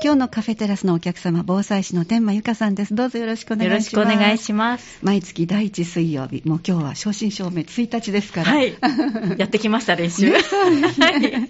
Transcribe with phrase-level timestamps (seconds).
[0.00, 2.94] 今日のカフェテラスのお客様、防災士の天満ゆかさんです。
[2.94, 3.96] どうぞよろしくお願いします。
[3.96, 4.98] よろしくお願いします。
[5.02, 8.52] 毎月第一水曜日、もう今日は正真正銘1日ですから。
[8.52, 8.76] はい。
[9.38, 10.30] やってきました、練習。
[10.30, 11.48] ねそうですね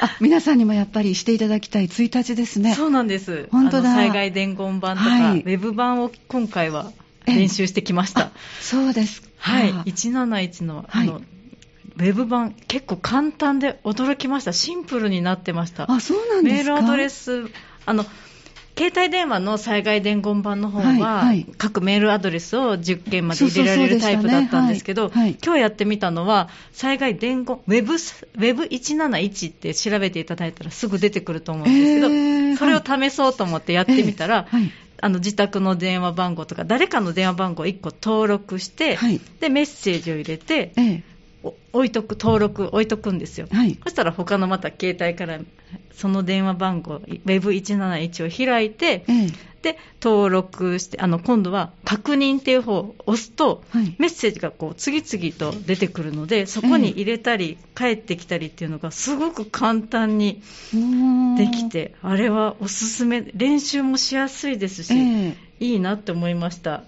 [0.00, 2.74] あ、皆さんにもやっぱりしていただきたい1日ですね。
[2.74, 3.46] そうなんです。
[3.50, 6.92] 本当だあの災害伝言版とか、はいウェブ版を今回は
[7.26, 8.30] 練習してきましたあ。
[8.62, 9.28] そうですか。
[9.36, 9.72] はい。
[9.72, 11.22] 171の、あの、はい
[11.96, 14.52] ウェブ版、結構簡単で驚きました。
[14.52, 15.90] シンプルになってました。
[15.90, 16.74] あ、そうなんですか？
[16.74, 17.44] メールアドレス、
[17.86, 18.04] あの、
[18.78, 21.24] 携帯電話の災害伝言版の方は、
[21.58, 25.10] 各メールアドレスを10件まで入れられるタイプだったんですけど、
[25.44, 34.46] 今日やってみたのは、災害伝言、ウェブ、ウェブ171って調べていただいたらすぐ出てくると思うんですけど、えーそれを試そうと思ってやってみたら、
[35.02, 39.20] あの自宅の電話番号とか、誰かの電話番号を1個登録して、はい。
[39.40, 40.72] でメッセージを入れて、
[41.42, 43.46] 置いとく、登録置いとくんですよ。
[43.50, 43.78] はい。
[43.84, 45.38] そしたら他のまた携帯から
[45.92, 60.42] その電話番号、Web171 を開いて、ええで、登録して、あの、今度は確認っていう方を押すと、はいメッセージがこう次々と出てくるので、そこに入れたり、帰ってきたりっていうのがすごく簡単に
[61.36, 66.84] できて、あれはおすすめ、練習もしやすいですし、ええいいなって思いました。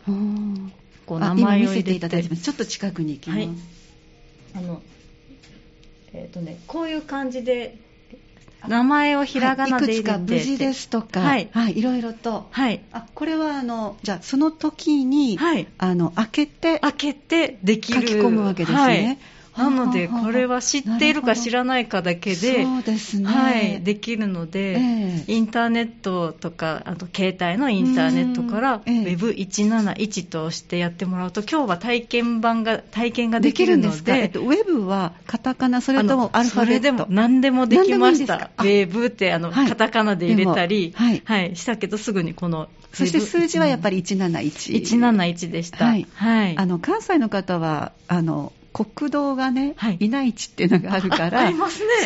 [1.04, 2.34] こうあ名前を入れ今見せていただいて。
[2.34, 3.38] ちょっと近くに行きます。
[3.40, 3.48] はい
[4.54, 4.82] あの、
[6.12, 7.78] えっ、とね、こういう感じで、
[8.68, 12.46] 名前をひらがなでいいくつか無事ですとか、はいい、ろいろと。
[12.50, 12.80] はい。
[12.92, 18.00] あ、これはあの、じゃあその時に、はいあの、開けて、開けてできる。
[18.02, 19.18] 書き込むわけですねはい
[19.56, 23.26] なので、これは知っているか知らないかだけで、そうですね。
[23.26, 25.32] はい、できるので、ええ。
[25.32, 29.14] インターネットとか、あと携帯のインターネットから、うんええ。
[29.14, 36.66] Web171 としてやってもらうと、今日は体験版が、体験がでできるのですか、えでっ、と、ウェブはカタカナ、それともアルファベット。
[36.66, 38.34] それでも何でもできました。
[38.34, 39.68] いいんェーブってあの、はい。
[39.68, 41.22] カタカナで入れたり、はい。
[41.24, 44.72] はい、したけどすぐにこの、そして数字はやっぱりり171。
[44.82, 45.84] 171でした。
[45.84, 46.06] はい。
[46.14, 46.58] はい。
[46.58, 49.96] あの、関西の方は、あの、国道がね、はい。
[50.00, 51.56] いない地っていうのがあるから、ね。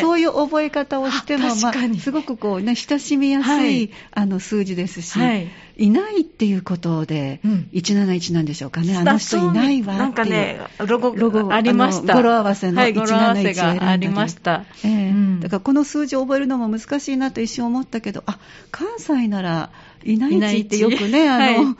[0.01, 1.99] そういう覚え方をしても、あ確かに。
[1.99, 3.89] すごくこうね、親しみやすい、はい。
[4.11, 5.47] あの数字ですし、はい。
[5.77, 7.69] い、ないっていうことで、うん。
[7.73, 9.97] 171なんでしょうかね、あの人いないわっていう。
[9.97, 12.15] なんかね、ロゴロゴありました。
[12.15, 14.65] 語呂合わせのはい、語呂合わせ171を選んだがありました。
[14.83, 15.09] ええ。
[15.09, 15.39] うん。
[15.39, 18.39] だからこの数字を覚えるのも難しいなと一瞬思ったけど、あ
[18.71, 19.69] 関西なら、
[20.03, 21.75] いない地ってよくね、あの、 はい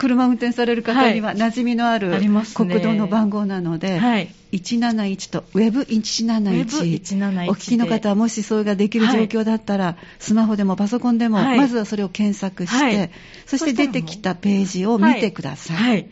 [0.00, 2.10] 車運転される方には馴染みのある
[2.54, 4.34] 国道の番号なので、はい。
[4.52, 13.10] 171と Web171、Web171 お聞きの方はもしそれができる状況だったら、スマホでもパソコンでも、はいまずはそれを検索して、はい
[13.44, 15.76] そして出てきたページを見てください。
[15.76, 16.06] はい。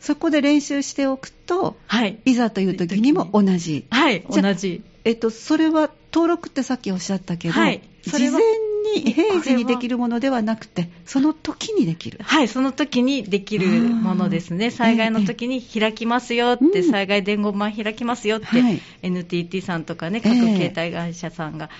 [0.00, 2.18] そこで練習しておくと、はい。
[2.24, 3.86] いざという時にも同じ。
[3.90, 4.24] はい。
[4.28, 4.82] 同じ。
[5.04, 8.42] えっと、それは登録ってさっきおっしゃったけど、はい事前
[8.92, 12.18] に平時にできるものではなくて、その時にできる。
[12.22, 14.70] はい、その時にできるものですね。
[14.70, 21.70] 災害の時に開きますよって、うん災害伝言版開きますよって、はい NTT さんとかね、ええ各携帯会社さんが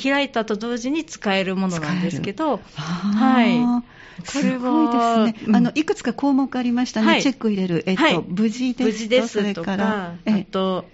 [0.00, 3.58] 開いたと同時に使えるものなんですけど、はい。
[3.58, 5.56] これは、すごいですね。
[5.56, 7.06] あの、いくつか項目ありましたね。
[7.06, 7.82] はいチェック入れる。
[7.86, 10.84] えっと、はい無事ですと無事ですそれとかえあと、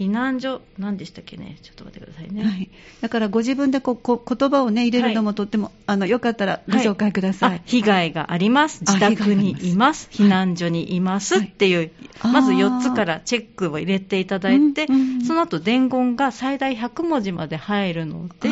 [0.00, 2.42] 避難所、何でしたっけね、ちょっと待ってくださいね。
[2.42, 2.70] はい、
[3.02, 7.56] だからご自分でこうこう言葉をね入れるのもとっても、あのよかったらご紹介ください。
[7.56, 11.34] あ被害があります、あ自宅にいます、避難所にいます。
[11.34, 11.48] はい。
[11.48, 12.32] っていう、はい。
[12.32, 14.86] まずあー4つからチェックを入れていただいて、
[15.26, 18.48] その後伝言が最大100文字まで入るので。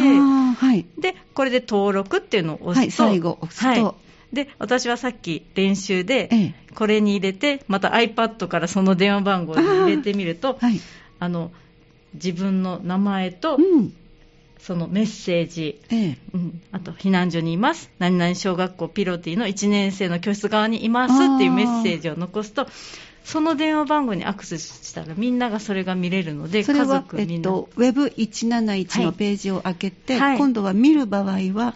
[0.99, 3.85] でこれで登録っていうのを押すと、はい最後押すと。
[3.85, 4.35] はい。
[4.35, 6.55] で私はさっき練習で、ええ。
[6.75, 10.81] これに入れて、また iPad からその電話番号に入れてみると、はい。
[11.21, 11.51] あの
[12.15, 13.93] 自分の名前と、うん。
[14.61, 16.19] そのメッセージ、ええ。
[16.35, 22.67] うん、あと避難所にいます、何々小学校ピロティの1年生の教室側にいますっていうメッセージを残すと、
[23.25, 30.39] その電話番号にアクセスしたら、みんながそれが見れるので、家それは、族みんな、えっと、Web171 のページを開けて、はい。
[30.39, 31.75] 今度は見る場合は、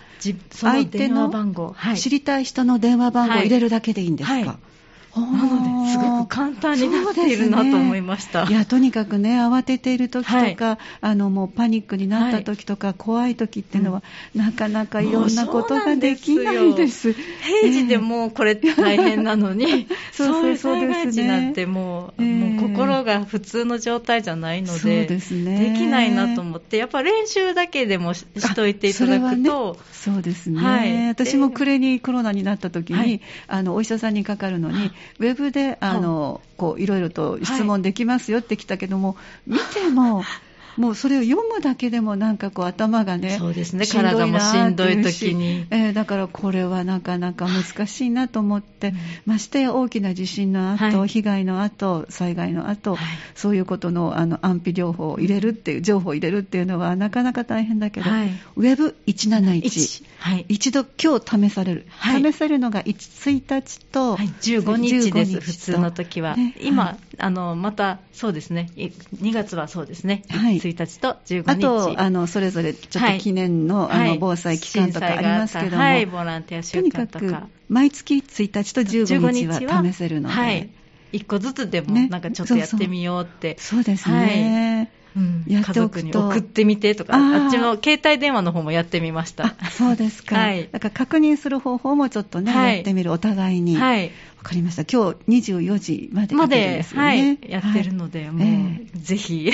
[0.50, 4.44] 相手の知りたい人の電話番号を入れるだけでいいんですか、はい。
[4.44, 4.71] ほー
[5.20, 8.44] なので、すごく簡単になっているなと思いました。
[8.44, 14.02] いや、とにかくね、慌てている時とか、はあの、もうパニックになった時とか、怖い時っていうのは、
[14.34, 17.12] なかなかいろんなことができないです。
[17.12, 21.22] 平時でもうこれ大変なのに、そう そういうそう災害ですね。
[21.24, 22.32] 時なんてもう、ええ。
[22.32, 25.72] もう心が普通の状態じゃないので、ですね。
[25.72, 30.16] できないなと思って、やっぱ練習だけでもししといていただくと、あそね。
[30.16, 31.08] そうですね、はい。
[31.08, 33.20] 私も暮れにコロナになった時に、はい。
[33.46, 39.16] あのお医者さんにかかるのに、ウェブであの、こういろいろと質問できますよって来たけども、
[39.46, 40.22] 見ても、
[40.76, 43.86] もうそれを読むだけでもなんかこう頭がね、そうですね。
[43.86, 45.66] 体もしんどい時に。
[45.70, 48.94] えーだからこれはなかなか難しいなと思って、
[49.26, 51.08] ましてや大きな地震の後、はい。
[51.08, 53.06] 被害の後、災害の後、はい。
[53.34, 58.30] そういうことのあの安否情報を入れるっていう、情報を入れるっていうのはなかなか大変だけど、はい。
[58.56, 59.58] ウェブ171。
[59.58, 60.04] 一。
[60.18, 60.46] はい。
[60.48, 62.22] 一度今日試される、はい。
[62.22, 66.36] 試せるのが1 1日と、はい、15日です、15普通の時は。
[66.36, 66.54] ね。
[66.60, 66.96] 今、はい。
[67.18, 70.58] あの、また、そうですね、い2月はそうですね、はい。
[70.58, 71.50] 1日と15日。
[71.50, 77.48] あとあのそれぞれちょっと記念の,、あの防災期間とかありますけども、はい、ボランティアと週にかく間とか。
[77.68, 80.68] 毎月1日と15日は試せるので、はい。
[81.12, 82.08] 1個ずつでも、ね。
[82.08, 83.56] なんかちょっとやってみようって。
[83.58, 84.90] そうですね。
[85.16, 85.44] うん。
[85.46, 86.02] やっておくと。
[86.02, 89.54] 家族に送ってみてとか、あっちの携帯電話の方もやってみました。
[89.58, 90.68] あそうですか、 はい。
[90.70, 92.76] だから確認する方法もちょっとね、はい。
[92.76, 93.76] やってみる、お互いに。
[93.76, 94.10] わ、はい。
[94.42, 94.84] かりました。
[94.84, 99.52] 今日24時までまかけてで、はいね。、やってるので、もう、えぜひ、 や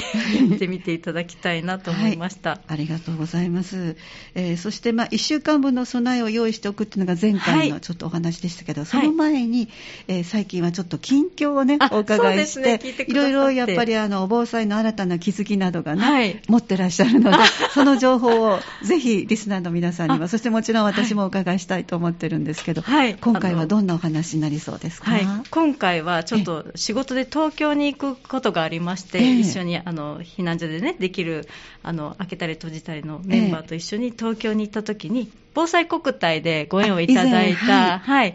[0.55, 2.61] ってみていただきたいなと思いました。
[2.67, 3.97] ありがとうございます。
[4.35, 7.71] えーそして、まあ、1週間分の備えを用意しておくっていうのが前回はい。
[7.71, 9.69] のちょっとお話でしたけど、その前に、
[10.09, 12.81] えー最近はちょっと近況をねあ、お伺いして、ね。
[12.83, 16.43] 聞いろいろやっぱりあの、防災の新たな気づきなどがね、はい。
[16.49, 17.37] 持ってらっしゃるので、
[17.75, 23.17] その情報をぜひリスナーの皆さんには、あそしてもちろん私もお伺いしたいと思ってるんですけど、はい。
[23.21, 29.41] 今回はどんなお話になりそうですか、はい、今回はちょっと仕事で東京に行くことがありまして、ええ。
[29.41, 31.49] 一緒にあの避難所でね、できる
[31.83, 38.35] あの開けたり閉じたりのメンバーと一緒に東京に行った時に、防災国体でご縁をいただいあ以前た、はい、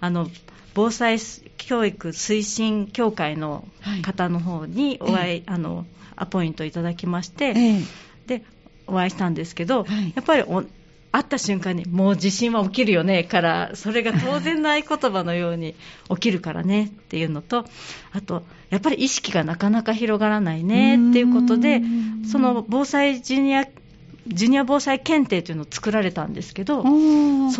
[0.00, 0.28] あの
[0.74, 1.18] 防災
[1.56, 3.66] 教育推進協会の
[4.02, 5.86] 方の方にお会い、あの
[6.16, 7.80] アポイントいただきまして、ええ。
[8.26, 8.44] で
[8.86, 10.12] お会いしたんですけど、はい。
[10.14, 10.64] やっぱりお
[11.14, 15.76] 会った瞬間に、もう地震は起きるよねから、それが当然ない言葉のように
[16.10, 17.64] 起きるからねっていうのと、
[18.10, 21.82] あと、やっぱり意識がなかなか広がらないねっていうことで
[22.28, 23.64] その防災ジュニア、
[24.26, 26.88] ジュニア防災検定というのを作られたんですけど、そ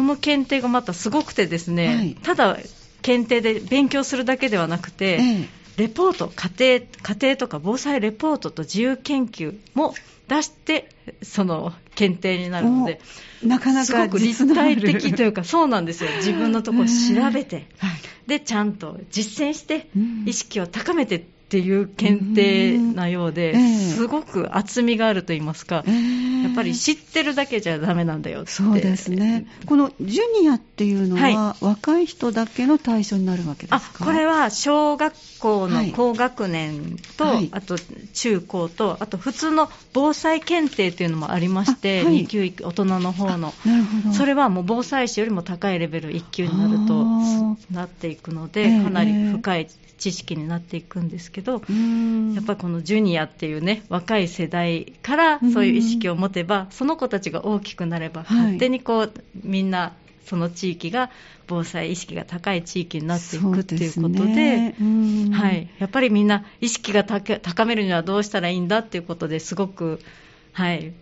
[0.02, 2.16] の検定がまたすごくてですね、はい。
[2.24, 2.58] ただ
[3.02, 5.48] 検定で勉強するだけではなくて、ええ。
[5.76, 9.94] レポート、家庭、家庭とか防災レポートと自由研究も
[10.28, 10.88] 出して、
[11.22, 13.00] その検定になるので、
[13.44, 16.10] おなかなかすごく立体的というか、 そうなんですよ。
[16.16, 17.90] 自分のところ調べて、はい。
[18.26, 26.42] で、ちゃんと実践してうん、意識を高めてっていう検定なようですごく厚みがあると言いますかえ、え。
[26.42, 28.50] やっぱり知ってるだけじゃダメなんだよって。
[28.50, 29.46] そうですね。
[29.66, 34.04] このジュニアっていうのは、は若い人だけの対象になるわけであすか？
[34.04, 35.90] これは小学校はい。
[35.90, 37.48] の高学年と、はい。
[37.52, 37.76] あと
[38.14, 42.24] 中高と、あと普通の防災検定というのもありまして、あはい。
[42.24, 43.54] 2級大人の方の。
[43.64, 44.12] なるほど。
[44.14, 49.68] それはもう防災士よりも高いレベル1級になるとあなっていくのえで、えかなり深い
[49.99, 51.58] 知識になっていくんですけど、や
[52.41, 58.38] っぱりこのジュニアっていうね、若い世代からそういう意識を持てば、その子たちが大きくなれば、はい。
[58.38, 59.12] 勝手にこう、
[59.43, 59.93] みんな、
[60.25, 61.11] その地域が
[61.46, 64.75] 防災意識が高い地域になっていくっていうことで、ね。
[64.81, 65.31] うん。
[65.31, 70.00] はい、やっぱりみんな意識が高高めるにはどうしたらいいんだっていうことですごく、
[70.52, 70.93] はい、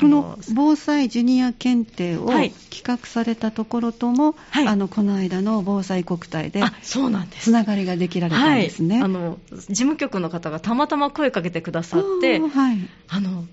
[0.00, 2.52] この防災ジュニア検定をはい。
[2.70, 4.68] 企画されたところとも、はい。
[4.68, 7.44] あのこの間の防災国体であそうなんです。
[7.44, 8.96] つながりができられたんですね。
[8.96, 12.78] はい、あの事務局の方がたまたま声かけてくださってはい。
[13.08, 13.44] あの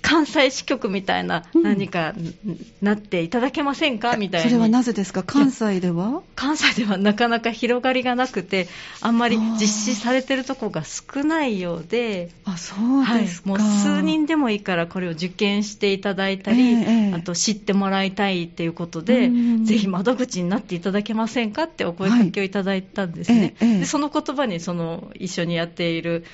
[0.00, 1.62] 関西支局みたいなうん。
[1.62, 2.34] 何かん
[2.80, 4.16] なっていただけませんか？
[4.16, 4.50] みたいに。
[4.50, 5.22] それはなぜですか？
[5.22, 6.22] 関西では？
[6.34, 8.68] 関西ではなかなか広がりがなくて
[9.00, 9.60] あんまり実
[9.92, 12.30] 施されてるところが少ないようで。
[12.44, 19.64] あそうですか、はい、もう数人でもいいからこれを受験していただいたり、えあと知ってもらいたいっていうことで、うん。
[19.64, 23.70] ぜひ窓口になっていただけませんかってお声かけをいただいたんですね、はい。
[23.76, 23.78] え。
[23.80, 26.24] でその言葉にその一緒にやっている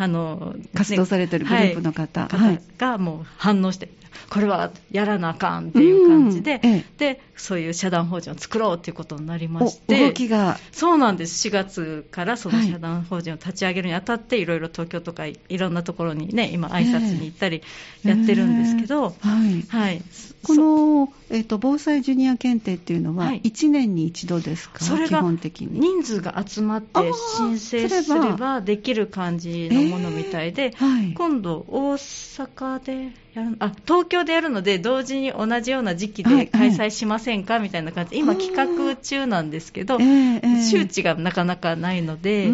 [0.00, 2.26] あの活動されてるグループの方。
[2.26, 2.62] はい。
[2.78, 3.90] がもう反応して、
[4.30, 10.06] これはやらなあかんっていう感じで、うんえでそういう社団法人を作ろうっていうことになりまおして。
[10.06, 10.58] 動きが。
[10.72, 12.70] そうなんです、4月からそのはい。
[12.70, 17.62] 社団法人を立ち上げるにあたって、いろいろ東京とかいろんなところにね、今、挨拶に行ったり
[18.04, 19.66] やってるんですけど、えーはい。
[19.68, 20.02] はい、
[20.42, 23.40] この、えっと防災ジュニア検定っていうのははい。
[23.42, 25.80] 1年に一度ですか、基それが本的に。
[25.80, 27.00] 人数が集まって
[27.38, 42.50] 申請すすればればできる感じのものみたいで、はい、今度、大阪でやるあ東京でやるので、同時に同じような時期はいで開催しませんかみたいな感じで、今、企画中なんですけど、周知がなかなかないので。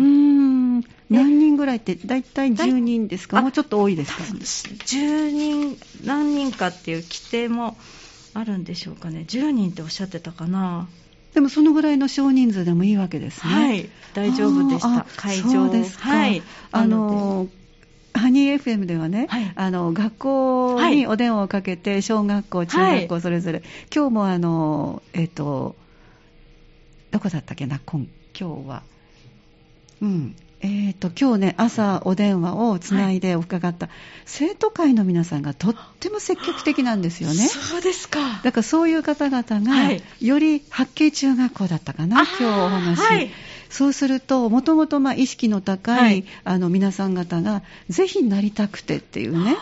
[1.09, 7.77] 何人ぐらいって、大体10人ですか、あもうちょっと多いですか、10人、何人かっていう規定も
[8.35, 10.89] あるんでしょうかね、10人っておっしゃってたかな、
[11.37, 13.53] でもそのぐらいの少人数でもいいわけですね。
[13.53, 15.05] はい、大丈夫でした。
[15.19, 15.69] 会場。
[15.69, 16.09] ですか。
[16.09, 17.49] はい、あなの
[18.15, 19.53] ハニー FM ではね、はい。
[19.55, 23.63] あの学校にお電話をかけて、小学校、中学校それぞれ、
[23.95, 25.77] 今日もあの、えっ、と、
[27.11, 28.83] どこだったっけな、今今日は。
[30.01, 30.37] うん。
[30.67, 33.89] えー、と今日ね、朝お電話をつないで伺った、
[34.25, 37.47] 生徒会の皆さんがとっても積極的なんですよね。
[37.47, 38.41] そうですか。
[38.43, 43.01] だからそういう方々が、はいより八景中学校だったかな、あ今日お話。
[43.01, 43.31] はい
[43.69, 49.57] そうすると、もともとまあ意識の高い、はいあの皆さん方が、ぜひなりたくてっていうね、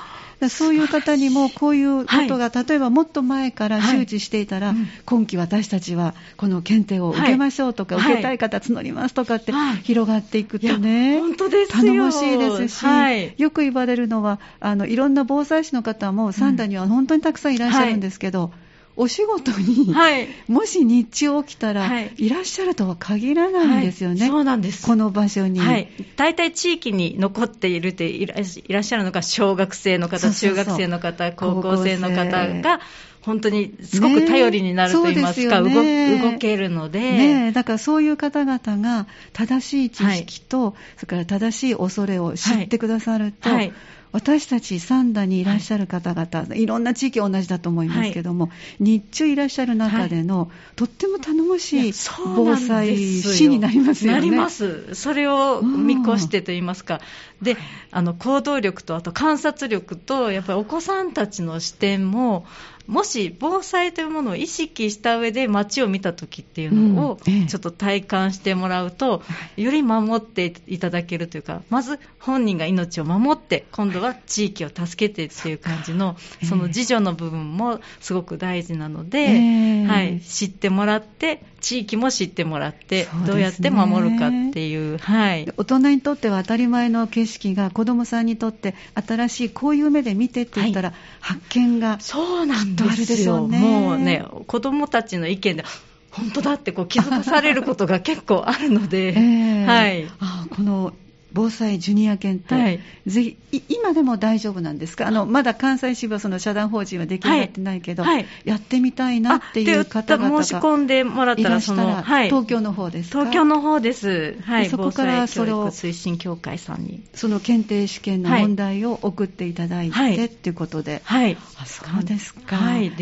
[0.49, 4.77] そういう方にもこういうことが、例えばもっと前から周知していたら、はい。
[4.77, 9.77] うん今期私たちはこの検定を受けましょうとか、はい受けたい方募りますとかってはい。
[9.79, 11.83] 広がっていくとね、本当ですよ。
[11.83, 13.35] 頼もしいですし、はい。
[13.37, 18.51] よく言われるのはあの、いろんな防災士の方も三田には本当にたくさんいらっしゃるんですけど、
[18.97, 20.29] お仕事に、はい。
[20.47, 22.13] もし日中起きたら、はい。
[22.17, 24.29] い、らっしゃるとは限らないんですよね、はい。
[24.31, 24.87] そうなんです。
[24.87, 25.59] この場所に。
[25.59, 32.81] はい、大体地域に残っているっていらっしゃるのが小学生の方、中学生の方、高高校生の方が
[33.21, 36.19] 本当にすごく頼りになると言いますか、ねすよね。
[36.19, 43.73] 動動けるので、ねえ、だからそういう方々が正しい知識と、それから正しい恐れを知ってくださると、はい
[44.15, 51.93] 私たち三田にいらっしゃる方々、い、ろんな地域同じだと思いますけども、日中いらっしゃる中での、とっても頼もしい
[52.37, 54.21] 防災士になりますよね。
[54.21, 54.95] なります。
[54.95, 57.01] それを見越してと言いますか。
[57.45, 57.57] で、
[57.93, 62.45] あの、行動力と、あと観察力と、やっぱりお子さんたちの視点も、
[62.87, 69.23] もし防災というものを意識した上で街を見た時っていうのをちょっと体感してもらうと、
[69.57, 76.47] より守っていただけるというか、まず本人が命を守って、今度は地域を助けてっていう感じの、ええ。
[76.47, 79.87] その自助の部分もすごく大事なので、ええ。
[79.87, 85.51] はい、知ってもらって、地域も知ってもらって、どうやって守るかっていう、はい。
[85.57, 93.59] 大人にとっては当たり前の景色が子どもさんにとって新しいこういう目で見てって言ったら、発見がそうなんですしょうね。
[93.59, 95.65] もうね、子供たちの意見で、
[96.11, 99.65] 本当だってこう気づかされることが結構あるので、 ええ。
[99.65, 100.07] はい。
[100.21, 100.93] あこの
[101.35, 102.81] 防災ジュニア検定、はい。
[103.07, 105.09] ぜひい今でも大丈夫なんですか？
[105.09, 108.15] あのまだ関西支部はその社団法人は出来上がってないけど、はい。
[108.15, 112.27] はいやってみたいなっていう方々が申し込んでもらったら、その、はい。
[112.27, 113.21] 東京の方ですか？
[113.21, 114.39] 東京の方です。
[114.43, 114.65] はい。
[114.65, 117.03] でそこからそれを推進協会さんに。
[117.15, 120.25] その検定試験の問題を送っていただいて、はい。
[120.25, 121.37] っていうことで、はい。
[121.59, 122.57] あそうですか、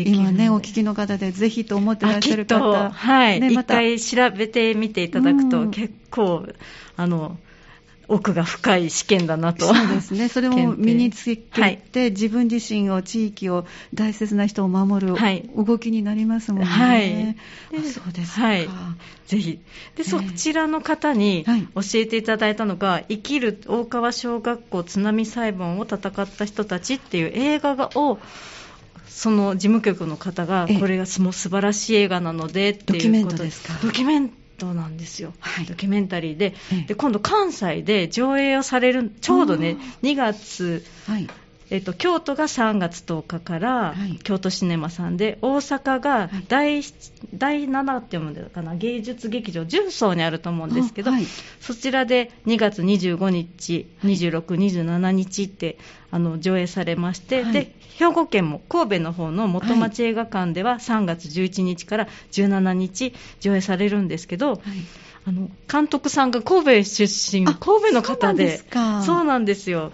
[0.05, 3.37] 今ね、お聞きの方でぜひと思ってらっしゃる方、はい。
[3.37, 3.75] 一、ねまた。
[3.75, 5.71] 回調べてみていただくと、うん。
[5.71, 6.47] 結構、
[6.95, 7.37] あの、
[8.07, 9.73] 奥が深い試験だなと。
[9.73, 11.79] そうですね、それを身につけて、はい。
[12.11, 15.49] 自分自身を、地域を、大切な人を守るはい。
[15.55, 16.65] 動きになりますもんね。
[16.67, 17.79] はい。
[17.79, 18.45] あそうですか。
[18.45, 18.69] はい。
[19.27, 19.59] ぜひ。
[19.95, 21.67] で、そちらの方にはい。
[21.75, 28.19] 教えていただいたのが、生きる大川小学校津波裁判を戦った人たちっていう映画がを、
[29.07, 33.73] その事務局の方がええ、これがもう素晴らしい映画なのでっていうことドキュメントですか？
[33.81, 34.35] ドキュメント
[34.73, 35.33] なんですよ。
[35.39, 36.87] はいドキュメンタリーでええ。
[36.87, 41.27] で、今度関西で上映をされる、ちょうどね、2月、はい。
[41.73, 44.19] えっと、京都が3月10日から、はい。
[44.19, 46.45] 京都シネマさんで、大阪がはい。
[46.47, 46.81] 第,、
[47.33, 51.25] 第7って読むのかな、芸術劇場、重曹にあると思うんですけど、あはい。
[51.59, 55.79] そちらで2月25日、26、27日って
[56.11, 57.53] あの上映されまして、はい。
[57.53, 64.59] で兵庫県も神戸の方の元町映画館では3月11日から17日上映されるんですけど、はい。
[65.25, 68.61] あの監督さんが神戸出身、あ神戸の方で、
[69.05, 69.91] そうなんですよ。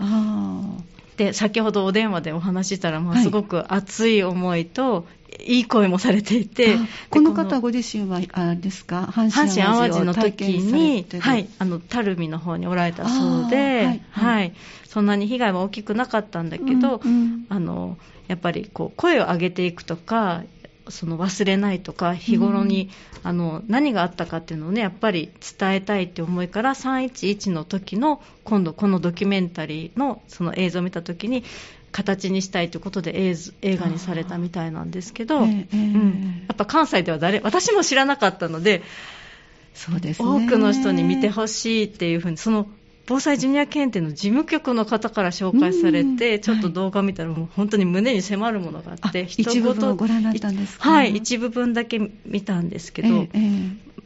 [1.27, 3.23] あで先ほどお電話でお話ししたら、まあはい。
[3.23, 5.05] すごく熱い思いと、
[5.45, 6.77] いい声もされていて、
[7.09, 14.01] この方ご自身は、あれですか、阪阪神・淡路をの時にはい、あの垂水の方におられたそうあーはいで、はい。
[14.11, 14.53] はい、
[14.88, 17.45] そんなに被害は大きくなかったんだけど、うんうん。
[17.49, 17.97] あの
[18.27, 20.43] やっぱりこう声を上げていくとか、
[20.89, 22.89] その忘れないとか、日頃に、
[23.22, 31.43] あの何があったかっていうのをね、やっぱり伝えたいって思いから、311の時の、今度、このドキュメンタリーのその映像を見た時に、
[31.91, 35.75] 形にしたいということで映画にされたみたいなんですけど、ええええ。
[35.77, 36.43] うん。
[36.48, 38.84] やっぱ関西では誰、私も知らなかったので、
[39.74, 40.27] そうですね。
[40.27, 42.67] 多くの人に見てほしいっていうふうに、その
[43.09, 46.17] 防災ジュニア検定の事務局の方から紹介されうん。
[46.17, 53.39] て、ちょっと動画見たら、もう本当に胸に迫るものがあって、あ一部分をご覧になったんですかはい、一部分だけ見たんですけど、ええ。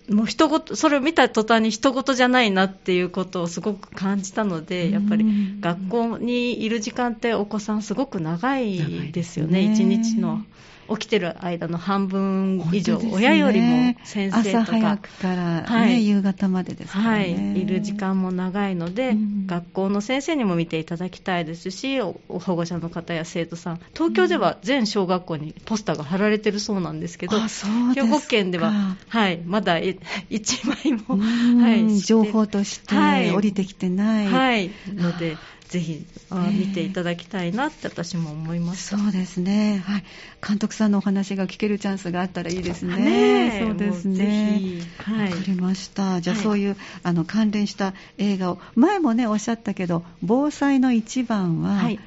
[0.08, 9.74] えもう人ごと、それを見た途端に人事じゃないなっていうことをすごく感じたので、やっぱりうん学校にいる時間ってお子さんすごく長いですよね。
[9.74, 10.44] 一日の。
[10.90, 16.08] 起きてる間の半分以上、ね親よりも先生と朝早かくから、ねはい。
[16.08, 19.48] 夕方までですからはね、い、いる時間も長いので、うん。
[19.48, 27.94] 学校の先生にも見ていただきたいですし、お保護者の方や生徒さん、東京では全小学校にポスターが貼られてるそうなんですけど、うですか。
[27.94, 29.98] 兵庫県では、はい、まだい
[30.30, 31.62] 1枚も、うん。
[31.62, 33.32] はい、情報としてはい。
[33.32, 35.38] 降りてきてない、はい、ので、
[35.70, 38.96] ぜひあ見ていただきたいなって私も思います。
[38.96, 40.04] そうですね、はい、
[40.46, 42.96] 監督さんのお話が聞けるチャンスがあったらいいですね。
[42.98, 44.82] ねえそうですねひ。
[44.98, 46.22] はいわかりました。
[46.22, 52.00] じゃあ、はいそういうあの関連した映画を前もねおっしゃったけど、防災の一番は、はい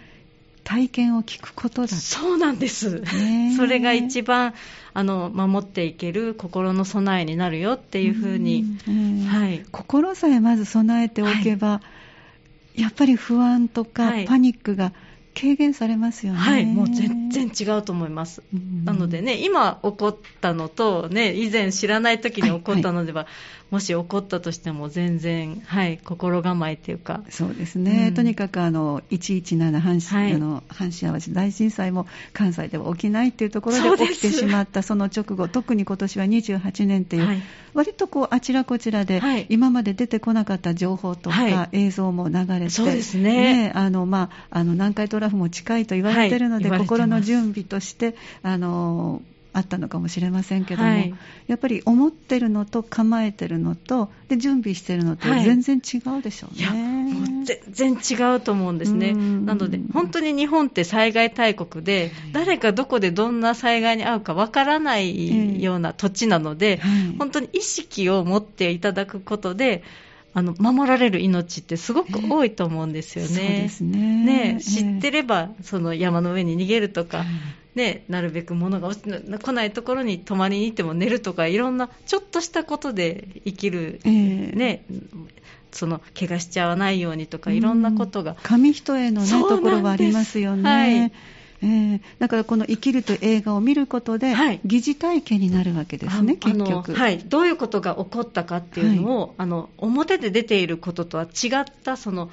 [0.66, 1.94] 体験を聞くことだと。
[1.94, 3.04] そうなんです。
[3.56, 4.52] それが一番
[4.94, 8.76] あの守っていける心の備えになるよっていうふうに、
[9.28, 11.82] はい心さえまず備えておけば、
[12.76, 14.92] やっぱり不安とかはいパニックが
[15.38, 16.38] 軽減されますよね。
[16.38, 18.42] はい、もう全然違うと思います。
[18.54, 23.26] うんなのでね、今起こったのと、ね、以前知らない時に起こったのでは、
[23.70, 28.14] もし起こったとしても全然、はい、心構えというか、そうですね、うん。
[28.14, 30.32] とにかくあの117阪神,、はい。
[30.35, 37.42] あの阪神・淡路大震災も関西では起きないっていうところで起きてしまったその直後、特に今年は28年っていう、はい。
[37.75, 39.46] 割とこうあちらこちらで、はい。
[39.49, 43.73] 今まで出てこなかった情報とか、は映像も流れて、そうですね。
[43.75, 49.23] あのまあ、あの南海トラフも近いと言われてるので、心の準備としてあの
[49.56, 51.14] あったのかもしれませんけども、はい。
[51.46, 55.44] やっぱり思ってるのと構えてるのとで準備してるのとはい。
[55.44, 56.60] 全然違うでしょうね。
[56.60, 59.12] いや、もう全然違うと思うんですね。
[59.12, 59.46] うん。
[59.46, 67.16] なので、本当に日本って災害大国で、誰がどこでどんな災害に遭うかわからないような土地なので、はい。
[67.18, 69.82] 本当に意識を持っていただくことで、
[70.36, 73.30] あの守られる命ってすごく多いと思うんですよね。
[73.30, 74.52] そうですね。
[74.52, 77.24] ね知ってるれば、その山の上に逃げるとか、
[77.74, 84.10] ね、なるべく物が落ちな来ないところに泊まりに行っても寝るとか、いろんなちょっとしたことで生きる、ええ
[84.54, 84.84] ね、
[85.72, 90.70] その怪我しちゃわないようにとか、いろんなことが、紙一重の、ね、ところはありますよね。
[90.70, 91.12] はい
[91.62, 94.60] ええだからこの「生きる」という映画を見ることで、はい。
[94.64, 96.94] 疑似体験になるわけですね、結局。
[96.94, 102.30] はい、どういうことが起こったかっていうのを、あの表で出ていることとは違ったその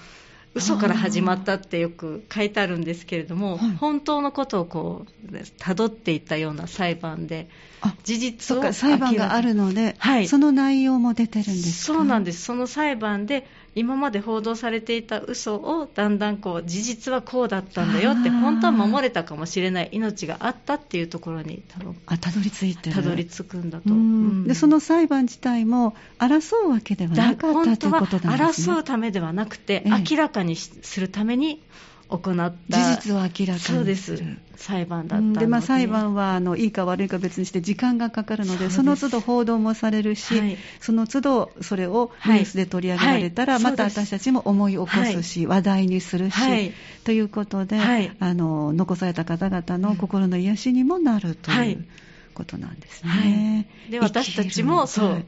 [0.55, 3.71] 嘘から始まったってよく書いてあるんですけれども、はい。
[3.77, 7.49] 本当のことをこう辿っていったような裁判で
[7.81, 10.27] あ事実を裁判があるので、はい。
[10.27, 11.93] その内容も出てるんですか？
[11.93, 12.43] そうなんです。
[12.43, 22.95] その裁判で今まで報道されていた嘘をだんだんこう事実はこうだったんだよって本当は守れたかもしれない命があったっていうところに多分あたどり着いてる。
[22.95, 23.97] たどり着くんだと、うん。
[23.97, 23.99] う
[24.43, 24.47] ん。
[24.47, 28.73] でその裁判自体も争うわけではなかったということなんですね。
[28.73, 30.03] 争うためではなくて、ええ。
[30.09, 31.63] 明らかにしするために
[32.17, 32.77] 行った。
[32.77, 34.21] 事実を明らかにそうです。
[34.55, 35.47] 裁判だったので。
[35.47, 40.57] まあ、裁判はあのいいか悪いか別にして時間がかかるので、その都度報道もされるし、はい。
[40.79, 43.63] その都度それをニュースで取り上げられたら、はい。
[43.63, 46.73] またそうです私たちも思い起こすし、話題にするし、はい。
[47.03, 48.11] ということで、はい。
[48.19, 51.71] あの残された方々の心の癒しにもなるとはい。
[51.71, 51.85] いう
[52.33, 53.29] ことなんですはい。
[53.29, 53.69] ね。
[53.89, 55.25] で私たちもそう、はい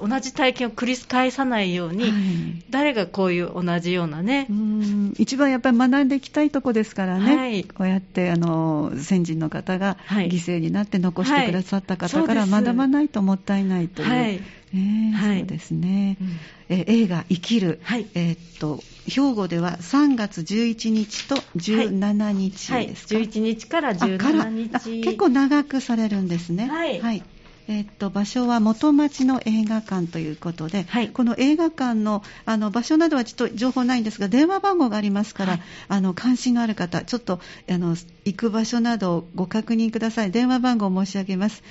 [0.00, 2.12] 同じ体験を繰り返さないように、はい。
[2.70, 5.14] 誰がこういう同じようなね、うん。
[5.18, 7.64] 一番やっぱり学んでいきたいとこですからね、はい。
[7.64, 10.28] こうやってあの先人の方がはい。
[10.28, 14.42] 犠牲になって残してくださった方から学ばないともったいないという、
[15.14, 15.38] はい。
[15.40, 16.38] そうですね、うん。
[16.68, 18.06] え映画「生きる」はい。
[18.14, 24.14] えーっと兵庫では3月11日と17日はい、ですか、11日からあから。
[24.16, 25.00] 17あ日。
[25.02, 26.68] 結構長くされるんですね。
[26.68, 27.22] はい。
[27.68, 31.08] えーっと場所は元町の映画館ということで、はい。
[31.08, 35.62] この映画館のあの場所などはちょっと情報ないんですが、電話番号がありますから、はい。
[35.88, 40.30] あの関心がある方、ちょっとあの行く場所などをご確認ください。
[40.30, 41.62] 電話番号を申し上げます。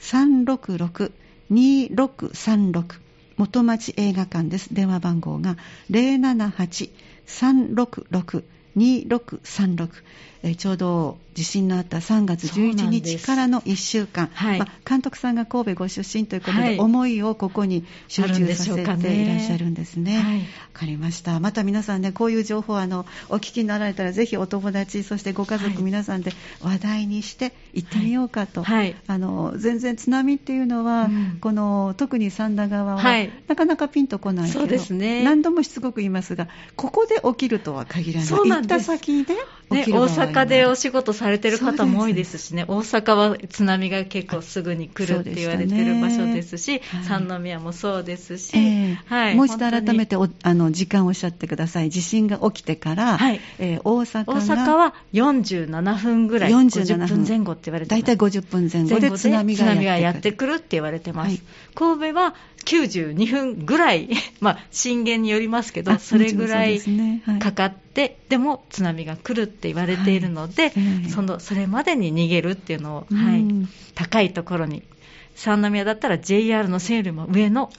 [0.00, 3.00] 078-366-2636
[3.36, 4.74] 元町映画館です。
[4.74, 5.56] 電話番号が
[5.90, 8.42] 078-366
[8.78, 9.88] 078-366-2636
[10.42, 13.18] えーちょうど地震のあった3月11そうなんです。
[13.18, 14.58] 日からの1週間、はい。
[14.58, 16.78] まあ監督さんが神戸ご出身ということで、はい。
[16.80, 20.18] 思いをここに集中させてねいらっしゃるんですね。
[20.18, 20.38] はい。
[20.38, 21.38] わかりました。
[21.38, 25.82] また皆さんね、こういう情報あのお聞きになられたら、ぜひお友達、そしてご家族はい。
[25.82, 28.64] 皆さんで話題にして行ってみようかと。
[28.64, 28.96] はい。
[29.06, 31.38] あの全然津波っていうのは、うん。
[31.40, 33.30] この特に三田川は、はい。
[33.46, 35.22] なかなかピンとこないけど、そうですね。
[35.22, 38.28] 何度もしつこく言いますが、ここで起きるとは限らない。
[38.28, 39.34] そうなんた先で
[39.70, 53.40] ね、大阪でお仕事されてる方も多いですしね、大阪は津波が結構すぐに来るって言われてる場所ですし、三宮もそうですし、えー、はい、もう一度改めてあの時間をおっしゃってください、地震が起きてから、はい。
[53.58, 57.24] えー、大阪大阪は47分ぐらい、47分。
[57.28, 58.02] 前後って言われてます。
[58.02, 61.28] 大体50分前後で津波がやってくるって言われてます。
[61.28, 61.40] はい、
[61.74, 62.34] 神戸は
[62.68, 66.80] 92分ぐらい、 まあ、震源によりますけど、それぐらい
[67.40, 70.72] かかって、でも津波が来るって言われているので、
[71.08, 73.44] そのそれまでに逃げるっていうのを、はい、
[73.94, 74.82] 高いところに、
[75.34, 77.70] 三宮だったら JR の線よりも上の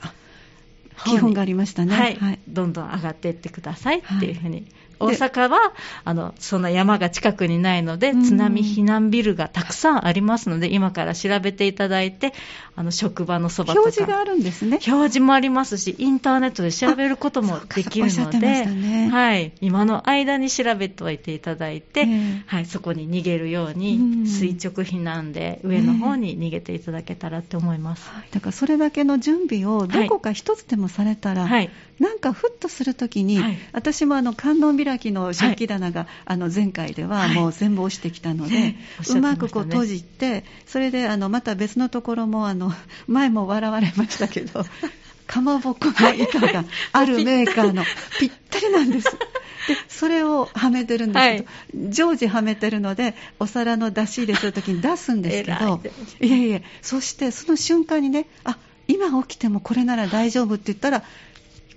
[1.04, 4.66] 基本がありましたね、はい、はい、どんどん上がっていってくださいっていうふうに
[5.00, 5.72] 大阪は
[6.04, 12.32] あのそんな山が近くにないので、津波避難ビルがたくさんありますので、今から調べていただいて、
[12.76, 14.78] あの職場のそばとか、表示があるんですね。
[14.86, 22.06] 表示もありますし、インターネットで調べることもできるので、ね、はい、今の間に調べておいていただいて、
[22.46, 38.76] はい、そこに逃げるように、垂直避難で上の方に逃げていただけたらと思います、だからそれだけの準備をどこか一つでもされたら、はい、なんかふっとするときに、はい、私もあの観音開きの食器棚が、はい、あの前回ではもう全部落ちてきたので、はい、
[39.10, 42.72] うまくこう閉じて、それであのまた別のところもあの
[43.06, 44.64] 前も笑われましたけど、
[45.28, 47.84] かまぼこの板があるメーカーの
[48.18, 49.06] ぴったりなんです。
[49.68, 55.80] でそれをはめてるんですけど、はい、常時はめてるのでお皿の出し入れするときに出すんですけど
[56.22, 58.56] いやいやそしてその瞬間にねあ
[58.88, 61.04] 今起きてもこれなら大丈夫って言ったら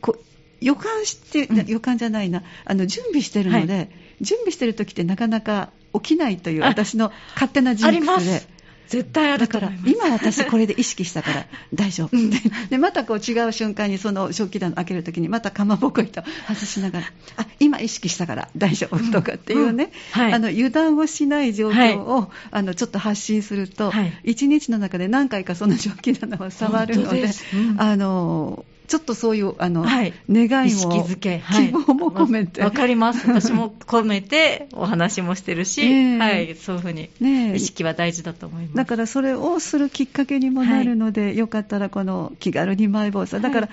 [0.03, 0.17] こ
[0.61, 2.43] 予感して、うん、予感じゃないな。
[2.65, 3.89] あの準備してるので、はい、
[4.21, 8.53] 準備してる時ってなかなか起きないという私の勝手なジンクスで。
[8.85, 17.05] 絶対あるだから今私これで意識したから 大丈夫、うん、でまたこう違う瞬間にその食器棚開けるときにまたかまぼこ糸外しながら
[17.37, 20.21] あ今意識したから大丈夫とかっていうね、うん。
[20.21, 32.61] はい、あの油断をしない状況を、はい、あのちょっと発信すると、はい、1日の中で何回かその食器棚を触るので、うん、あのちょっとそういうあの、はい、願いも意識づけ、希望も込めて。
[32.61, 33.27] わ、かります。
[33.27, 37.09] 私も込めてお話もしてるし、えー、はい、そういうふうに
[37.55, 43.69] 意識は大事だと思います、だからそれをするきっかけにもなるので、はい、よかったらこの気軽にマイボーさん、だから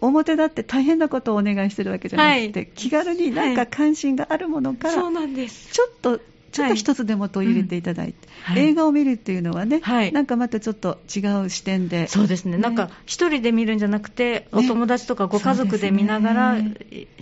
[0.00, 5.72] 表だって大変なことをお願いしてるわけじゃなくて、気軽になんか関心があるものから、そうなんです。
[5.72, 6.20] ちょっと
[6.54, 12.06] ちょっと一つでも取り入れていただいて、はいうん、映画を見るっていうのはね、はい、なんかまたちょっと違う視点で。
[12.06, 12.52] そうですね。
[12.52, 16.58] ねなんか一人で見るんじゃなくて、お友達とかご家族で見ながら、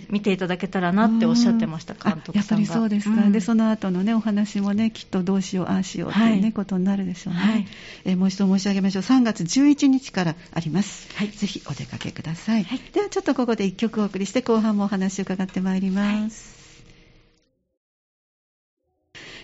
[0.09, 3.23] 見ていただけたらなっておっしゃってました、監督やっぱりそうですか。
[3.23, 7.39] うん、で、その後のね、お話もね、きっとどうしよう、ああしようっていうね、はい、ことになるでしょうね。
[7.39, 7.67] はい、
[8.05, 9.01] えもう一度申し上げましょう。
[9.01, 11.07] 3月11日からあります。
[11.15, 12.67] はい、ぜひお出かけください。
[12.93, 16.52] ではちょっとここで1曲お送りして、後半もお話を伺ってまいります。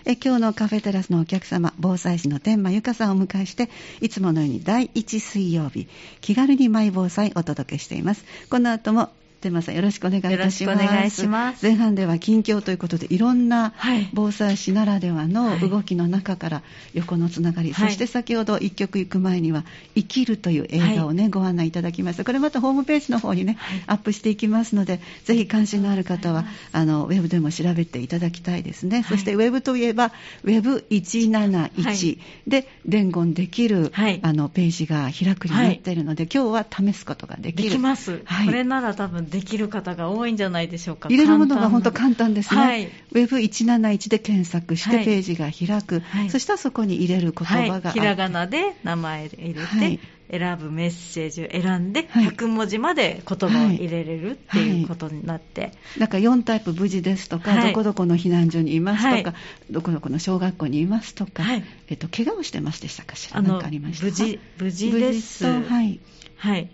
[0.04, 3.68] 今日のカフェテラスのお客様防災士の天満由香さんをお迎えして
[4.00, 5.88] いつものように第1水曜日
[6.20, 8.24] 気軽にマイ防災お届けしています。
[8.48, 9.10] この後も
[9.40, 10.84] 天馬さんよろしくお願いいたします。
[10.84, 11.64] お願いします。
[11.64, 13.72] 前半では近況ということでいろんな
[14.12, 19.64] 防災士ならではの動きの中から横のつながり、はい、そして先ほど1曲行く前には
[19.96, 22.24] 「生きる」という映画をね、はい、ご案内いただきました。
[22.24, 30.12] これまたホームページの方にね、はい、アップしていきますのでぜひ関心のある方はあのウェブでも調べていただきたいですね、そしてウェブといえば
[30.44, 33.90] ウェブ171で伝言できる、
[34.22, 37.70] あのページが開くようになっているので、今日は試すことができる。
[37.70, 41.08] できます、これなら多分できる方が多いんじゃないでしょうか。
[41.08, 50.00] 入れるものが本当簡単ですね、はい、ウェブ171で検索してページが開く、はい、そしたらそこに入れる言葉が、はい、ひらがなで名前入れて、はい。
[50.32, 61.42] 選ぶメッセージを選んで、100文字まで言葉を入れれるっていうことになって、はい、なんか4タイプ無事ですとか、はい、どこどこの避難所にいますとか、はい、どこどこの小学校にいますとか、
[61.88, 64.04] えっと、怪我をしてまでしたかしら、何かありました？
[64.04, 65.44] 無事無事です。
[65.44, 65.98] はい、
[66.36, 66.70] はい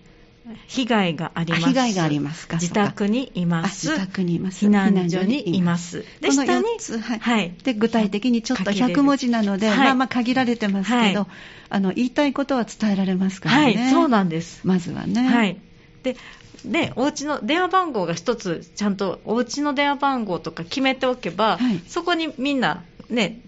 [0.68, 1.66] 被害があります。
[1.66, 2.56] 被害がありますか？
[2.56, 3.88] 自宅にいます。
[3.88, 4.66] 自宅にいます。
[4.66, 6.04] 避難所にいます。
[6.20, 6.64] で、下に、
[7.00, 7.54] はい、はい。
[7.64, 11.28] で、具体的にちょっと100文字なので、まあまあ限られてますけど、はい、
[11.70, 13.62] あの、言いたいことは伝えられますからね。
[13.62, 14.60] はい、そうなんです。
[14.64, 15.22] まずはね。
[15.22, 15.58] はい。
[16.02, 16.16] で、
[16.64, 23.40] で、お家の電話番号が一つ、ちゃんとお家の電話番号とか決めておけば、はい、そこにみんな、ね、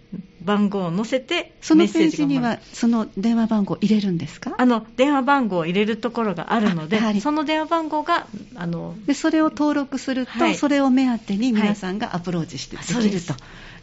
[0.49, 4.55] 番号を載せてそのページにはその電話番号を入れるんですか？
[4.57, 13.35] あの電話番号を入れるところがあるのでその電話番号があのでそれを登録すると、はい、それを目当てに皆さんがアプローチしてできると、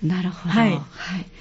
[0.03, 0.53] なるほど。
[0.53, 0.79] はい。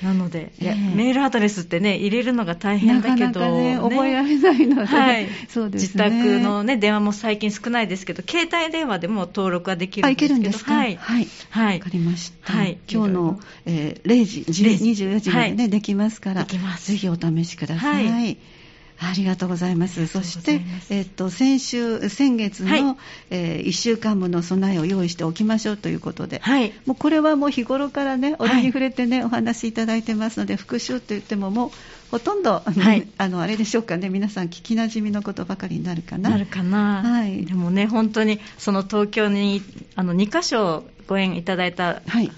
[0.02, 10.74] なので、えー、メールアドレスってね、入れるのが大変だけど、なかなかね、覚えられないので、はい、そうですね、自宅のね、電話も最近少ないですけど、携帯電話でも登録はできるんですけど、けるんですか？
[10.74, 10.96] はい。
[10.96, 11.28] はい。
[11.50, 11.78] はい。
[11.78, 12.52] わかりました。
[12.52, 12.78] はい。
[12.88, 18.36] 今日の、えー、0時、24時までね、はい、できますから、ぜひお試しください。
[19.04, 20.06] はいありがとうございます。
[20.08, 22.96] そして、えっと、先週、先月の、はい、
[23.30, 31.70] えー、1週間分の備えを用意しておきましょうということで、はい、もうこれはもう日頃からね、お礼に触れてね、はい、お話しいただいてますので、復習といってももう、
[32.10, 36.30] ほとんど、はい、 あのあれでしょうかね、皆さん聞きなじみのことばかりになるかな。
[36.30, 37.02] なるかな。
[37.02, 37.44] はい。
[37.44, 39.62] でもね、本当に、その東京に、
[39.94, 42.30] あの、2箇所ご縁いただいた、はい、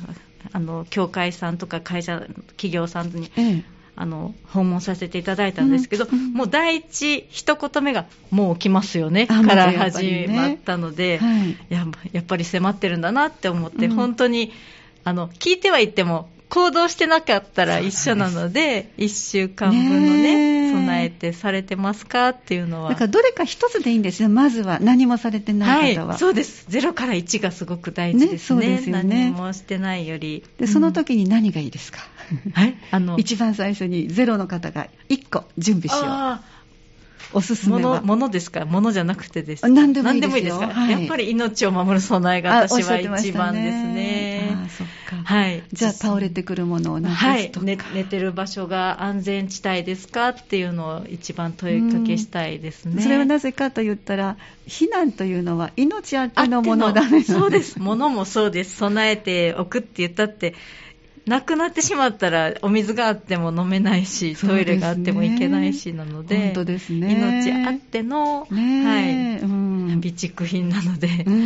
[0.53, 2.21] あの、協会さんとか会社、
[2.57, 11.27] 企業さんに、ええあの訪問させていただいたんですけど、うん、もう第一一言目がもう起きますよねから始まったので、ね。
[11.27, 14.53] はい、ややっぱり迫ってるんだなって思って、うん、本当に
[15.03, 22.91] あの聞いてはいっても行動してなかったら一緒なので、1週間分のね、備えてされてますかっていうのは。
[22.91, 24.79] だからどれか一つでいいんですよ、まずは。
[24.81, 26.07] 何もされてない方は。
[26.09, 26.67] はい、そうです。
[26.69, 28.69] 0から1がすごく大事ですね。
[28.69, 29.31] ねすよね。
[29.31, 30.45] 何もしてないより。
[30.59, 31.99] で、その時に何がいいですか、
[32.53, 36.57] はい、 あの、一番最初にゼロの方が1個準備しよう。
[37.33, 38.65] おすすめはものですか？
[38.65, 39.69] ものじゃなくてですか？
[39.69, 44.57] 何でもいいですですか、はい、やっぱり命を守る備えが私は一番ですね。
[44.67, 45.17] あそっか？
[45.25, 45.63] はい。
[45.73, 53.03] じゃあ倒れてくるものをなはい、寝寝てる場所が安全地帯ですかっていうのを一番問いかけしたいですね。
[53.03, 57.23] それはなぜかと言ったら、避難というのは命あってのものだね。
[57.23, 57.79] そうです。
[57.79, 58.77] ものもそうです。
[58.77, 60.55] 備えておくって言ったって、
[61.27, 69.56] なくなってしまったらお水があっても飲めないし、トイレがあってもいけないしなので、本当ですね、命あっての、ね、はい、うん、
[70.01, 71.35] 備蓄品なので、うん。
[71.35, 71.39] う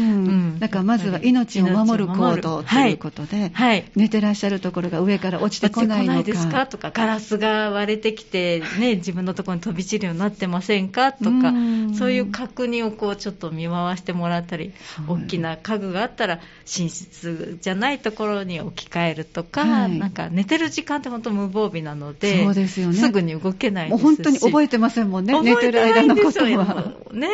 [0.55, 6.23] ん、だからまずは命を守る行動ということで、はい、寝てらっしゃるところが上から落ちてこないのか。
[6.23, 11.53] ですかとか、ガラスが割れてきて、ね、自分のところに飛び散るようになってませんかとか、
[11.99, 14.73] そういう確認をこうちょっと見回してもらったり、
[15.09, 22.95] 大きな家具があったら、寝室じゃないところに置き換えるとか、はい、なんか寝てる時間って本当無防備なので、そうですよね。
[22.95, 24.03] すぐに動けないですし。
[24.03, 26.93] もう本当に覚えてませんもんね、寝てる間のことは。
[27.13, 27.29] ね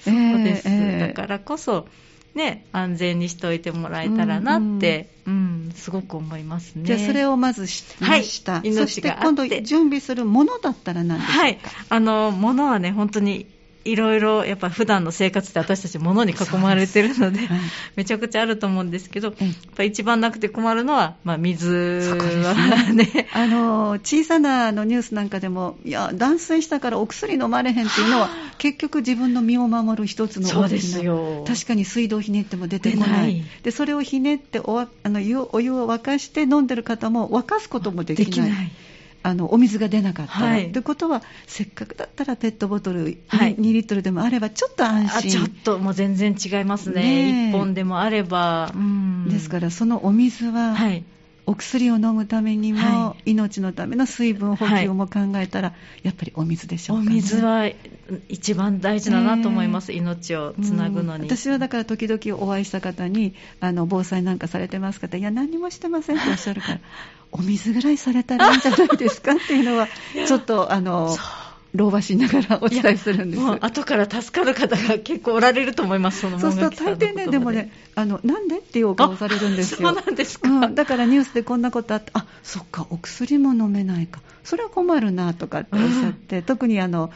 [0.00, 1.86] そうです、えー、だからこそ、
[2.34, 6.84] ね、安全にしておいてもらえたらなって、うん、うんうん、すごく思いますね。
[6.84, 8.52] じゃあ、それをまず知りました。
[8.54, 11.40] はい、そして今度準備するものだったら何でしょうか？
[11.40, 11.58] はい。
[11.88, 13.46] あの、ものはね、本当に
[13.84, 17.58] いろいろやっぱ普段の生活って私たち物に囲まれてるので、はい、
[17.96, 19.36] めちゃくちゃあると思うんですけど、やっ
[19.74, 35.20] ぱ一番なくて困るのは、まあ、水はね、ね、あの小さなのニュースなんかでも、いや、断水したからお薬飲まれへんっていうのは、結局自分の身を守る一つの大きな、確かに水道ひねっても出てこない、でそれをひねっておあの
[35.52, 38.50] お湯を沸かして飲んでる方も沸かすこともできない。
[39.22, 45.30] あのお水が出なかったら、はい、ということはせっかくだったらペットボトル、はい、2リットルでもあればちょっと安心。
[45.30, 47.02] ちょっともう全然違いますね。
[47.50, 48.72] ね1本でもあれば、
[49.26, 51.04] ですからそのお水は、はい、
[51.50, 57.68] お薬を飲むためにも、はい、命のための水分補給も考えたら、はい、やっぱりお水でしょうか、ね、お水は
[58.28, 66.80] 一番大事だなと思います、えー、命をつなぐのに、私はだから時々お会いした方にあの防災なんかされてますかっていや何もしてませんっておっしゃるから
[67.32, 69.88] お水ぐらいされたらいいんじゃないですかっていうのは
[70.26, 71.16] ちょっとあの
[71.74, 73.42] 老婆しながらお伝えするんです。
[73.60, 87.10] 後から助かる方が結構おられると思います、そのそうすると大抵ね、でもね、あのなんでっていうお顔されるんですよ、そうなんですか、うん、だからニュースでこんなことあって、あそっか、お薬も飲めないか、それは困るなとかっておっしゃって、うん、特にあの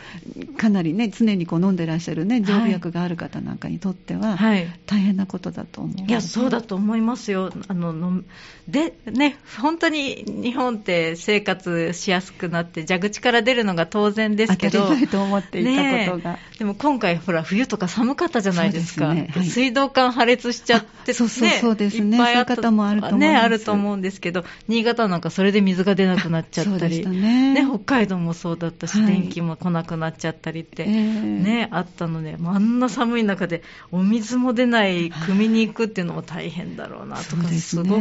[0.56, 7.52] かなりね、常にこう飲んでらっしゃるね、常備薬がある方なんかにとっては、はい、大変なことだと思う、いや、そうだと思いますよ。
[7.68, 8.22] あのの
[8.68, 19.30] でね、本当に日本って生活しやすくなって、蛇口から出るのが当然ですけど、と思っていたことが、ね、でも今回、ほら、冬とか寒かったじゃないですか、すね。
[19.34, 22.56] はい、水道管破裂しちゃって、そうそうそうですね、いっぱいあった。
[22.56, 38.00] 方もあると思ね、あると思うんですけど、新潟なんかそれで水が出なくなっちゃったり、 ね、ね、北海道もそうだったし、はい、電気も来なくなっちゃったりって、えー、ね、あったので、あんな寒い中で、お水も出ない、汲みに行くっていうのも大変だろうなとか、すごく。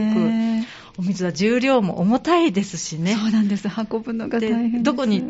[0.98, 3.16] お水は重量も重たいですしね。
[3.16, 3.68] そうなんです。
[3.68, 4.84] 運ぶのが大変です。
[4.84, 5.24] どこに、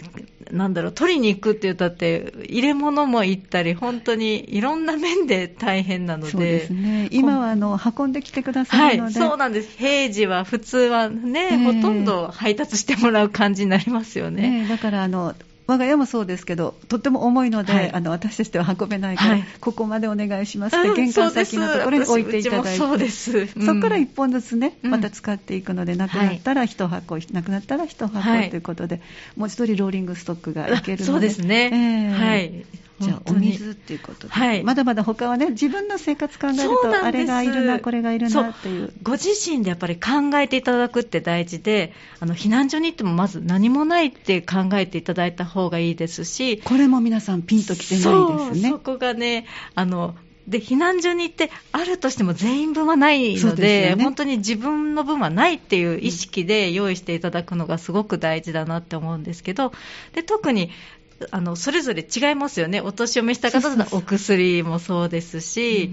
[0.52, 6.32] なんだろう、取りに行くって言ったって、入れ物も行ったり、本当にいろんな面で大変なので。
[6.32, 7.08] そうですね。
[7.12, 9.20] 今は、あの、運んできてくださるので。
[9.20, 9.78] はい、そうなんです。
[9.78, 14.64] 平時は普通はね、えー、ほとんど配達してもらう感じになりますよね。
[14.64, 15.34] ねだから、あの、
[15.66, 17.92] 我が家もそうですけど、とっても重いので、はい。
[17.92, 19.46] あの私たちでは運べないから、はい。
[19.62, 23.32] ここまでお願いしますって、うん玄関先のところに置いていただいて、そうです。
[23.32, 24.92] 私うちもそこからうん1本ずつね、うん。
[24.92, 29.02] また使っていくので、なくなったら1箱、なくなったら1箱はいということで、
[29.38, 31.70] もう一人ローリングストックがいけるので、あそうですね。
[31.72, 31.78] え
[32.12, 32.12] え。
[32.12, 32.66] はい
[33.00, 34.64] じゃあ、お水っていうことで、はい。
[34.64, 38.94] まだまだ他はね、自分の生活考えると、あれがいるな、これがいるなっていう。
[39.02, 48.70] ご自身でやっぱり考えていただくって大事で、あの避難所に行ってもまず何もないって考えていただいた方がいいですし、これも皆さんピンときてないですね。
[48.70, 48.80] そうそ。
[48.80, 50.16] こがね、あの
[50.48, 54.04] で避難所に行って、あるとしても全員分はないので、ね。
[54.04, 59.72] 本当に自分の分はないっていう意識で用意していただくのがすごく大事だなって思うんですけど、
[60.14, 60.70] で特に
[61.32, 65.92] あのそれぞれ違いますよね、お年を召した方だったらお薬もそうですし、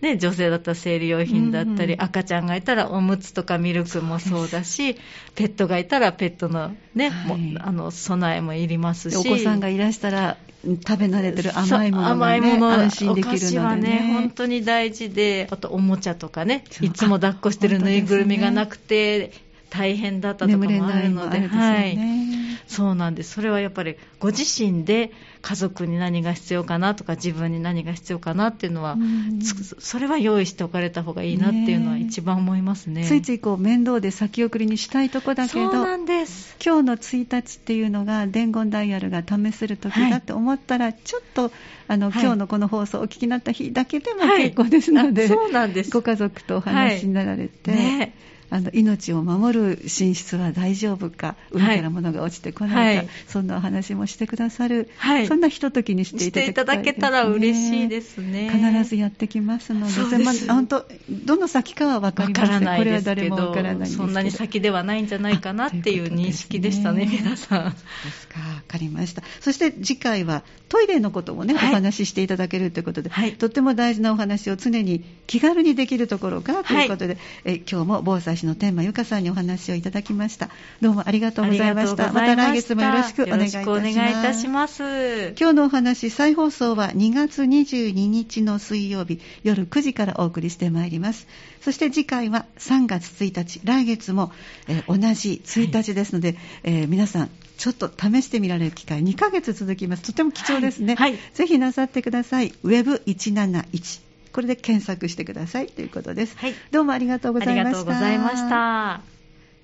[0.00, 4.96] ね、女性だったら生理用品だったり、うん赤ちゃんがいたらおむつとかミルクもそうだし、
[5.34, 7.56] ペットがいたらペットの,、ねはい。
[7.60, 9.12] あの備えもいりますし。
[9.12, 14.32] でお子さんがいらしたら、うん食べ慣れてる甘いものが、ね、甘いもの安心できるお菓子のではね、本ね。
[14.34, 19.32] 当に大事で、あとおもちゃとかねいつも抱っこしてるぬいぐるみがあなくて、
[19.76, 22.46] 大変だったとかもあるので、あるですよね。
[22.66, 23.32] そうなんです。
[23.32, 33.04] それはやっぱりご自身で家族に何が必要かなとか自分に何が必要かなっていうのは、うんつそれは用意しておかれた方がいいなっていうのは一番思いますね。
[33.04, 36.56] ついついこう面倒で先送りにしたいとこだけど、そうなんです。
[36.64, 41.52] 今日の1日っていうのが伝言ダイヤルが試せる時だって思ったら、ちょっと
[41.88, 45.90] あの、はい今日のこの放送をお聞きになった日だけでもはい結構ですので、あそうなんです。
[45.90, 48.14] ご家族とお話しになられて、ね
[48.50, 53.08] あの命を守る寝室は大丈夫か、上から物が落ちてこないか、はい。
[53.26, 55.26] そんなお話もしてくださる、はい。
[55.26, 58.50] そんなひとときにしていただね、していただけたら嬉しいですね。
[58.50, 60.46] 必ずやってきますので、そうです。
[60.46, 67.70] まあ本当、どの先かは分かりません、わからないこれは誰も分からないそんなに先ではないんじゃないかなっていう認識でしたね、あということ皆さん。
[67.70, 67.76] で
[68.12, 69.22] すか、分かりました。
[69.40, 71.70] そして次回はトイレのこともね、はい。
[71.70, 73.34] お話ししていただけるということで、はい。
[73.34, 80.50] とっても大事なお話を常に気軽にできるところからということで、え今日も防災士の天満由香さんにお話をいただきました。
[80.80, 82.12] どうもありがとうございました。
[82.12, 85.34] また来月もよろしくお願いいたします。
[85.38, 91.26] 今日のお話、再放送は2月22日の水曜日夜9時からお送りしてまいります。
[91.60, 94.32] そして次回は3月1日、来月も、
[94.68, 100.02] えー同じ1日ですので、えー皆さん、ちょっと試してみられる機会、2ヶ月続きます。
[100.02, 100.94] とても貴重ですね。
[100.94, 102.52] はいはいぜひなさってください。
[102.64, 104.05] Web171。
[104.36, 106.36] これで検索してくださいということです。
[106.36, 107.60] はいどうもありがとうございました。
[107.60, 109.15] ありがとうございました。